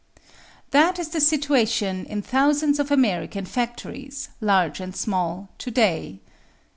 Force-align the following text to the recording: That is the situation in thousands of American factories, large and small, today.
That 0.71 0.97
is 0.97 1.09
the 1.09 1.21
situation 1.21 2.05
in 2.07 2.23
thousands 2.23 2.79
of 2.79 2.89
American 2.89 3.45
factories, 3.45 4.29
large 4.41 4.79
and 4.79 4.95
small, 4.95 5.49
today. 5.59 6.21